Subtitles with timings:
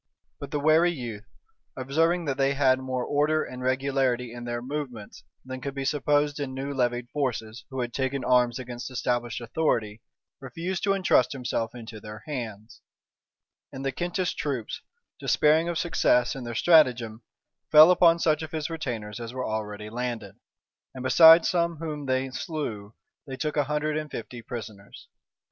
[0.39, 1.27] But the wary youth,
[1.77, 6.39] observing that they had more order and regularity in their movements than could be supposed
[6.39, 10.01] in new levied forces who had taken arms against established authority,
[10.39, 12.81] refused to intrust himself into their hands;
[13.71, 14.81] and the Kentish troops,
[15.19, 17.21] despairing of success in their stratagem,
[17.71, 20.33] fell upon such of his retainers as were already landed;
[20.95, 22.95] and besides some whom they slew,
[23.27, 25.07] they took a hundred and fifty prisoners.